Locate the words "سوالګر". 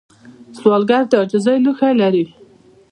0.57-1.03